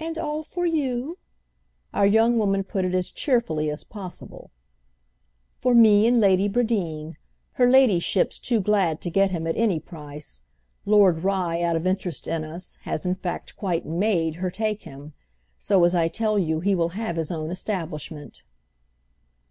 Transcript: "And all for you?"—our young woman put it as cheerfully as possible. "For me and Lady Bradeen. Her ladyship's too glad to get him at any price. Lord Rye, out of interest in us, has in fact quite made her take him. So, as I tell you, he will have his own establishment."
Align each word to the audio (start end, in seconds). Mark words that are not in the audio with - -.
"And 0.00 0.16
all 0.16 0.42
for 0.42 0.64
you?"—our 0.64 2.06
young 2.06 2.38
woman 2.38 2.64
put 2.64 2.86
it 2.86 2.94
as 2.94 3.10
cheerfully 3.10 3.68
as 3.70 3.84
possible. 3.84 4.50
"For 5.52 5.74
me 5.74 6.06
and 6.06 6.18
Lady 6.18 6.48
Bradeen. 6.48 7.18
Her 7.60 7.68
ladyship's 7.68 8.38
too 8.38 8.62
glad 8.62 9.02
to 9.02 9.10
get 9.10 9.32
him 9.32 9.46
at 9.46 9.58
any 9.58 9.78
price. 9.80 10.44
Lord 10.86 11.24
Rye, 11.24 11.60
out 11.60 11.76
of 11.76 11.86
interest 11.86 12.26
in 12.26 12.42
us, 12.42 12.78
has 12.84 13.04
in 13.04 13.16
fact 13.16 13.54
quite 13.54 13.84
made 13.84 14.36
her 14.36 14.50
take 14.50 14.84
him. 14.84 15.12
So, 15.58 15.84
as 15.84 15.94
I 15.94 16.08
tell 16.08 16.38
you, 16.38 16.60
he 16.60 16.74
will 16.74 16.94
have 16.96 17.16
his 17.16 17.30
own 17.30 17.50
establishment." 17.50 18.42